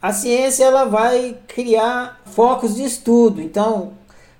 [0.00, 3.40] a ciência ela vai criar focos de estudo.
[3.40, 3.92] Então,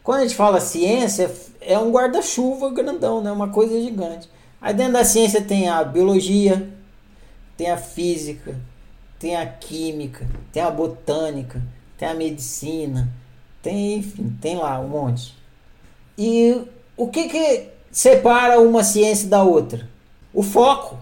[0.02, 3.30] quando a gente fala ciência, é um guarda-chuva grandão, né?
[3.30, 4.28] uma coisa gigante.
[4.60, 6.68] Aí dentro da ciência tem a biologia,
[7.56, 8.56] tem a física,
[9.18, 11.60] tem a química, tem a botânica,
[11.96, 13.08] tem a medicina,
[13.60, 15.36] tem, enfim, tem lá um monte.
[16.16, 16.62] E
[16.96, 19.88] o que que separa uma ciência da outra?
[20.32, 20.98] O foco.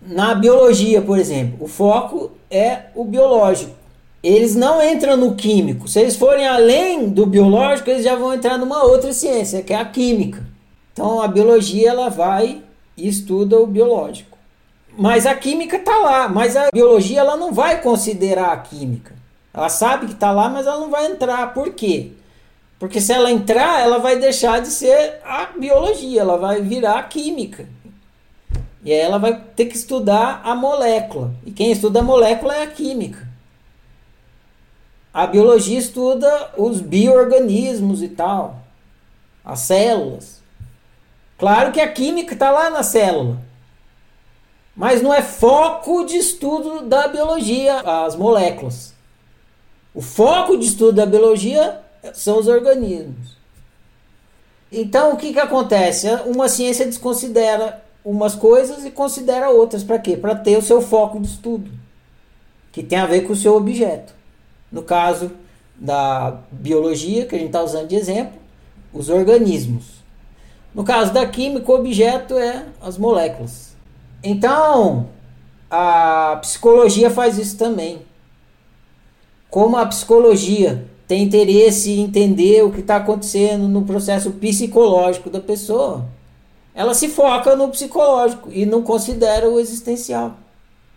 [0.00, 3.85] Na biologia, por exemplo, o foco é o biológico.
[4.26, 5.86] Eles não entram no químico.
[5.86, 9.76] Se eles forem além do biológico, eles já vão entrar numa outra ciência, que é
[9.76, 10.44] a química.
[10.92, 12.60] Então a biologia ela vai
[12.96, 14.36] e estuda o biológico.
[14.98, 19.14] Mas a química está lá, mas a biologia ela não vai considerar a química.
[19.54, 21.54] Ela sabe que está lá, mas ela não vai entrar.
[21.54, 22.10] Por quê?
[22.80, 27.02] Porque se ela entrar, ela vai deixar de ser a biologia, ela vai virar a
[27.04, 27.68] química.
[28.84, 31.32] E aí ela vai ter que estudar a molécula.
[31.46, 33.35] E quem estuda a molécula é a química.
[35.16, 38.58] A biologia estuda os bioorganismos e tal,
[39.42, 40.42] as células.
[41.38, 43.38] Claro que a química está lá na célula,
[44.76, 48.92] mas não é foco de estudo da biologia as moléculas.
[49.94, 51.80] O foco de estudo da biologia
[52.12, 53.38] são os organismos.
[54.70, 56.08] Então o que, que acontece?
[56.26, 59.82] Uma ciência desconsidera umas coisas e considera outras.
[59.82, 60.14] Para quê?
[60.14, 61.70] Para ter o seu foco de estudo,
[62.70, 64.15] que tem a ver com o seu objeto.
[64.70, 65.30] No caso
[65.76, 68.38] da biologia, que a gente está usando de exemplo,
[68.92, 69.96] os organismos.
[70.74, 73.74] No caso da química, o objeto é as moléculas.
[74.22, 75.08] Então,
[75.70, 78.00] a psicologia faz isso também.
[79.50, 85.40] Como a psicologia tem interesse em entender o que está acontecendo no processo psicológico da
[85.40, 86.04] pessoa,
[86.74, 90.34] ela se foca no psicológico e não considera o existencial,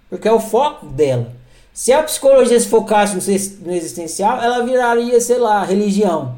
[0.10, 1.32] porque é o foco dela.
[1.74, 3.16] Se a psicologia se focasse
[3.64, 6.36] no existencial, ela viraria, sei lá, religião.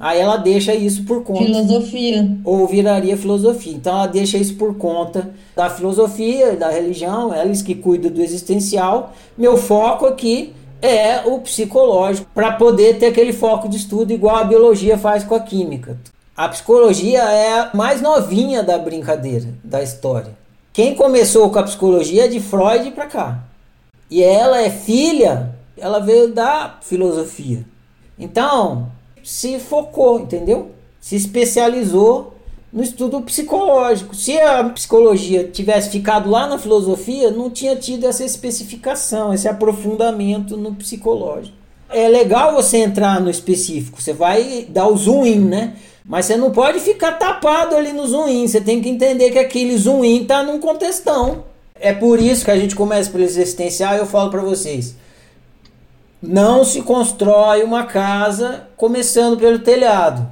[0.00, 1.44] Aí ela deixa isso por conta.
[1.44, 2.38] Filosofia.
[2.44, 3.72] Ou viraria filosofia.
[3.72, 9.12] Então ela deixa isso por conta da filosofia, da religião, eles que cuidam do existencial.
[9.36, 14.44] Meu foco aqui é o psicológico, para poder ter aquele foco de estudo igual a
[14.44, 15.98] biologia faz com a química.
[16.36, 20.36] A psicologia é a mais novinha da brincadeira, da história.
[20.72, 23.47] Quem começou com a psicologia é de Freud para cá.
[24.10, 27.64] E ela é filha, ela veio da filosofia.
[28.18, 28.90] Então,
[29.22, 30.70] se focou, entendeu?
[31.00, 32.34] Se especializou
[32.72, 34.14] no estudo psicológico.
[34.14, 40.56] Se a psicologia tivesse ficado lá na filosofia, não tinha tido essa especificação, esse aprofundamento
[40.56, 41.56] no psicológico.
[41.90, 45.76] É legal você entrar no específico, você vai dar o zoom in, né?
[46.04, 49.38] Mas você não pode ficar tapado ali no zoom in, você tem que entender que
[49.38, 51.44] aquele zoom in está num contextão.
[51.80, 54.96] É por isso que a gente começa pelo existencial e eu falo para vocês.
[56.20, 60.28] Não se constrói uma casa começando pelo telhado.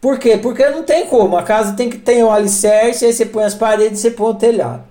[0.00, 0.36] Por quê?
[0.36, 1.36] Porque não tem como.
[1.36, 4.30] A casa tem que ter um alicerce, aí você põe as paredes e você põe
[4.30, 4.84] o telhado.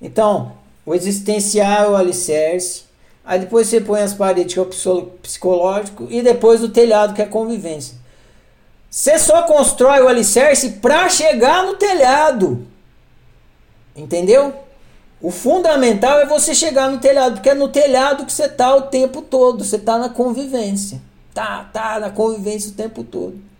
[0.00, 0.52] Então,
[0.84, 2.84] o existencial é o alicerce,
[3.24, 7.20] aí depois você põe as paredes, que é o psicológico, e depois o telhado, que
[7.20, 7.96] é a convivência.
[8.90, 12.66] Você só constrói o alicerce para chegar no telhado.
[13.94, 14.54] Entendeu?
[15.22, 18.82] O fundamental é você chegar no telhado, porque é no telhado que você está o
[18.82, 21.00] tempo todo, você está na convivência.
[21.34, 23.50] Tá, tá na convivência o tempo todo.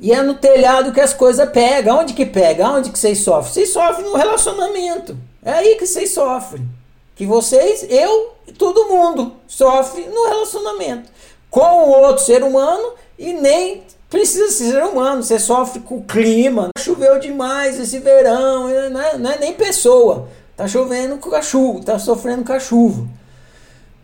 [0.00, 2.00] E é no telhado que as coisas pegam.
[2.00, 2.68] Onde que pega?
[2.68, 3.52] Onde que vocês sofrem?
[3.52, 5.16] Vocês sofrem no relacionamento.
[5.44, 6.66] É aí que vocês sofrem.
[7.14, 11.08] Que vocês, eu e todo mundo sofre no relacionamento.
[11.48, 15.22] Com o outro ser humano e nem precisa ser humano.
[15.22, 16.70] Você sofre com o clima.
[16.78, 18.68] Choveu demais esse verão.
[18.90, 20.28] Não é, não é nem pessoa.
[20.62, 21.82] Tá chovendo com a chuva.
[21.82, 23.08] Tá sofrendo com a chuva.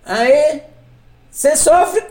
[0.05, 0.63] Aí
[1.31, 2.03] você sofre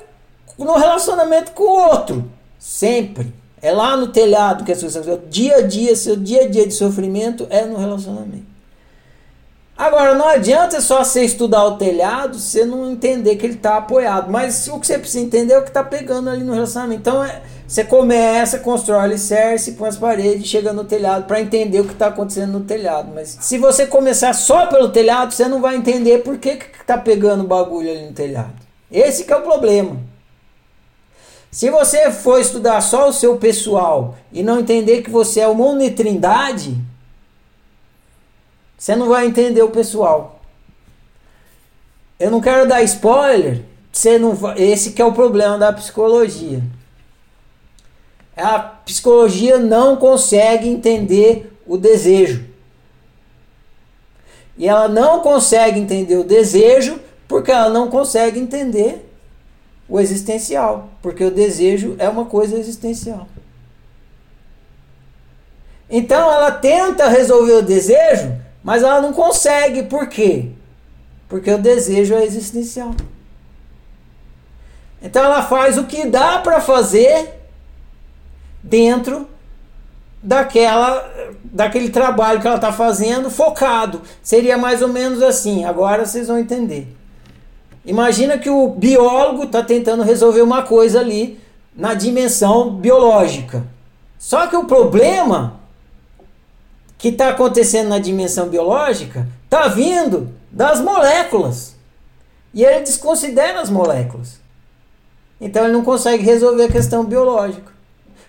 [0.58, 2.32] no relacionamento com o outro.
[2.58, 3.34] Sempre.
[3.62, 5.06] É lá no telhado que as coisas.
[5.06, 8.46] O dia a dia, seu dia a dia de sofrimento é no relacionamento.
[9.78, 14.32] Agora, não adianta só você estudar o telhado, você não entender que ele está apoiado.
[14.32, 17.02] Mas o que você precisa entender é o que está pegando ali no relacionamento.
[17.02, 21.82] Então, é, você começa, constrói o alicerce, põe as paredes, chega no telhado para entender
[21.82, 23.12] o que está acontecendo no telhado.
[23.14, 27.44] Mas se você começar só pelo telhado, você não vai entender por que está pegando
[27.44, 28.54] o bagulho ali no telhado.
[28.90, 29.98] Esse que é o problema.
[31.52, 35.66] Se você for estudar só o seu pessoal e não entender que você é uma
[35.66, 36.78] unitrindade,
[38.78, 40.40] você não vai entender o pessoal.
[42.18, 46.64] Eu não quero dar spoiler, você não esse que é o problema da psicologia.
[48.38, 52.46] A psicologia não consegue entender o desejo.
[54.58, 59.04] E ela não consegue entender o desejo Porque ela não consegue entender
[59.90, 63.28] o existencial, porque o desejo é uma coisa existencial.
[65.90, 69.84] Então ela tenta resolver o desejo, mas ela não consegue.
[69.84, 70.50] Por quê?
[71.30, 72.94] Porque o desejo é existencial.
[75.02, 77.37] Então ela faz o que dá para fazer
[78.64, 79.28] dentro
[80.22, 81.10] daquela
[81.44, 84.02] daquele trabalho que ela está fazendo focado.
[84.22, 85.66] Seria mais ou menos assim.
[85.66, 86.96] Agora vocês vão entender.
[87.86, 91.40] Imagina que o biólogo está tentando resolver uma coisa ali
[91.76, 93.66] na dimensão biológica.
[94.20, 95.60] Só que o problema
[96.98, 101.76] que está acontecendo na dimensão biológica está vindo das moléculas.
[102.54, 104.40] E ele desconsidera as moléculas.
[105.40, 107.72] Então ele não consegue resolver a questão biológica.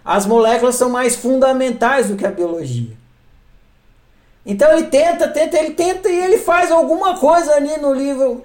[0.08, 2.96] As moléculas são mais fundamentais do que a biologia.
[4.46, 8.42] Então ele tenta, tenta, ele tenta e ele faz alguma coisa ali no nível,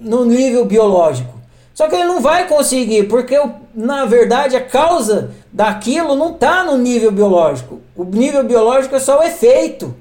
[0.00, 1.32] no nível biológico.
[1.72, 3.40] Só que ele não vai conseguir, porque
[3.72, 7.80] na verdade a causa daquilo não está no nível biológico.
[7.94, 9.94] O nível biológico é só o efeito.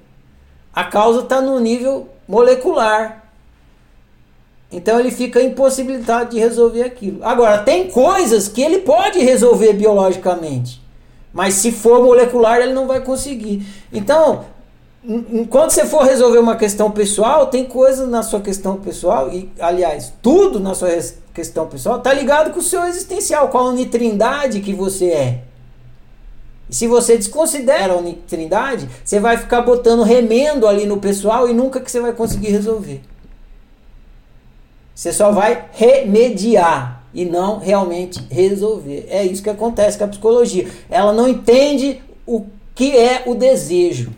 [0.73, 3.23] A causa está no nível molecular.
[4.71, 7.23] Então ele fica impossibilitado de resolver aquilo.
[7.23, 10.82] Agora, tem coisas que ele pode resolver biologicamente,
[11.33, 13.65] mas se for molecular, ele não vai conseguir.
[13.91, 14.45] Então,
[15.49, 20.13] quando você for resolver uma questão pessoal, tem coisas na sua questão pessoal, e aliás,
[20.21, 20.89] tudo na sua
[21.33, 25.41] questão pessoal está ligado com o seu existencial, com a unitrindade que você é.
[26.69, 31.53] E se você desconsidera a unitrindade, você vai ficar botando remendo ali no pessoal e
[31.53, 33.01] nunca que você vai conseguir resolver.
[34.95, 39.07] Você só vai remediar e não realmente resolver.
[39.09, 40.67] É isso que acontece com a psicologia.
[40.89, 44.11] Ela não entende o que é o desejo.